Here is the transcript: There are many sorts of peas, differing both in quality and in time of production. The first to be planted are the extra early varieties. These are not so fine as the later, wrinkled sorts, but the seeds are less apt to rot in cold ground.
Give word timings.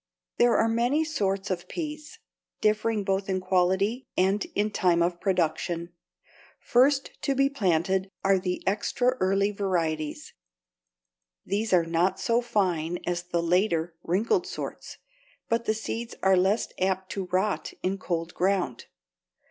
There 0.39 0.57
are 0.57 0.67
many 0.67 1.03
sorts 1.03 1.51
of 1.51 1.67
peas, 1.67 2.17
differing 2.59 3.03
both 3.03 3.29
in 3.29 3.39
quality 3.39 4.07
and 4.17 4.43
in 4.55 4.71
time 4.71 5.03
of 5.03 5.21
production. 5.21 5.89
The 5.89 5.91
first 6.59 7.11
to 7.21 7.35
be 7.35 7.51
planted 7.51 8.09
are 8.23 8.39
the 8.39 8.65
extra 8.65 9.09
early 9.19 9.51
varieties. 9.51 10.33
These 11.45 11.71
are 11.71 11.85
not 11.85 12.19
so 12.19 12.41
fine 12.41 12.97
as 13.05 13.21
the 13.21 13.43
later, 13.43 13.93
wrinkled 14.01 14.47
sorts, 14.47 14.97
but 15.49 15.65
the 15.65 15.75
seeds 15.75 16.15
are 16.23 16.35
less 16.35 16.69
apt 16.79 17.11
to 17.11 17.25
rot 17.27 17.71
in 17.83 17.99
cold 17.99 18.33
ground. 18.33 18.85